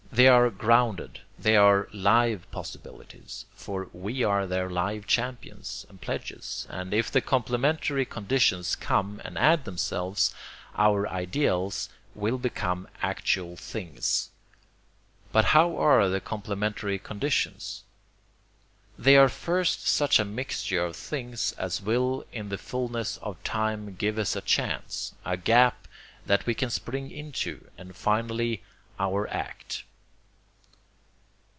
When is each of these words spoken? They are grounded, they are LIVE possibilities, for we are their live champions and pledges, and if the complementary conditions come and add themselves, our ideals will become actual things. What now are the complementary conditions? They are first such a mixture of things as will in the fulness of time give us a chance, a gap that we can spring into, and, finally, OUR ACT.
They 0.13 0.27
are 0.27 0.49
grounded, 0.49 1.21
they 1.39 1.55
are 1.55 1.87
LIVE 1.93 2.45
possibilities, 2.51 3.45
for 3.55 3.87
we 3.93 4.25
are 4.25 4.45
their 4.45 4.69
live 4.69 5.07
champions 5.07 5.85
and 5.87 6.01
pledges, 6.01 6.67
and 6.69 6.93
if 6.93 7.09
the 7.09 7.21
complementary 7.21 8.03
conditions 8.05 8.75
come 8.75 9.21
and 9.23 9.37
add 9.37 9.63
themselves, 9.63 10.35
our 10.75 11.07
ideals 11.07 11.87
will 12.13 12.37
become 12.37 12.89
actual 13.01 13.55
things. 13.55 14.31
What 15.31 15.53
now 15.53 15.77
are 15.77 16.09
the 16.09 16.19
complementary 16.19 16.99
conditions? 16.99 17.85
They 18.99 19.15
are 19.15 19.29
first 19.29 19.87
such 19.87 20.19
a 20.19 20.25
mixture 20.25 20.83
of 20.83 20.97
things 20.97 21.53
as 21.53 21.81
will 21.81 22.25
in 22.33 22.49
the 22.49 22.57
fulness 22.57 23.15
of 23.21 23.41
time 23.45 23.95
give 23.95 24.17
us 24.17 24.35
a 24.35 24.41
chance, 24.41 25.15
a 25.23 25.37
gap 25.37 25.87
that 26.25 26.45
we 26.45 26.53
can 26.53 26.69
spring 26.69 27.09
into, 27.09 27.69
and, 27.77 27.95
finally, 27.95 28.61
OUR 28.99 29.29
ACT. 29.29 29.85